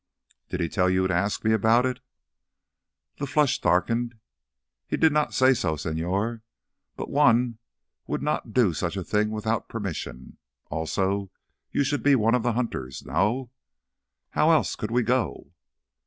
"Did 0.49 0.61
he 0.61 0.67
tell 0.67 0.89
you 0.89 1.05
to 1.05 1.13
ask 1.13 1.45
me 1.45 1.53
about 1.53 1.85
it?" 1.85 1.99
The 3.19 3.27
flush 3.27 3.61
darkened. 3.61 4.15
"He 4.87 4.97
did 4.97 5.13
not 5.13 5.35
say 5.35 5.53
so, 5.53 5.75
señor. 5.75 6.41
But 6.95 7.11
one 7.11 7.59
would 8.07 8.23
not 8.23 8.51
do 8.51 8.73
such 8.73 8.97
a 8.97 9.03
thing 9.03 9.29
without 9.29 9.69
permission. 9.69 10.37
Also, 10.71 11.29
you 11.71 11.83
should 11.83 12.01
be 12.01 12.15
one 12.15 12.33
of 12.33 12.41
the 12.41 12.53
hunters, 12.53 13.05
no? 13.05 13.51
How 14.31 14.49
else 14.49 14.75
could 14.75 14.89
we 14.89 15.03
go?" 15.03 15.51